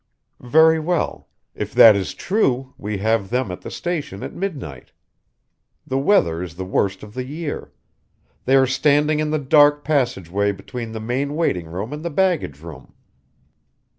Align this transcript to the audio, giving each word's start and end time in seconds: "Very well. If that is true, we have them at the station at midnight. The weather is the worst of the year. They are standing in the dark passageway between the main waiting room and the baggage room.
"Very 0.43 0.79
well. 0.79 1.27
If 1.53 1.75
that 1.75 1.95
is 1.95 2.15
true, 2.15 2.73
we 2.75 2.97
have 2.97 3.29
them 3.29 3.51
at 3.51 3.61
the 3.61 3.69
station 3.69 4.23
at 4.23 4.33
midnight. 4.33 4.91
The 5.85 5.99
weather 5.99 6.41
is 6.41 6.55
the 6.55 6.65
worst 6.65 7.03
of 7.03 7.13
the 7.13 7.23
year. 7.23 7.71
They 8.45 8.55
are 8.55 8.65
standing 8.65 9.19
in 9.19 9.29
the 9.29 9.37
dark 9.37 9.83
passageway 9.83 10.53
between 10.53 10.91
the 10.93 10.99
main 10.99 11.35
waiting 11.35 11.67
room 11.67 11.93
and 11.93 12.03
the 12.03 12.09
baggage 12.09 12.59
room. 12.61 12.93